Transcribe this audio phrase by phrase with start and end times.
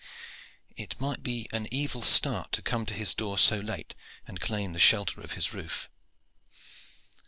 [0.75, 3.93] It might be an evil start to come to his door so late
[4.27, 5.91] and claim the shelter of his roof.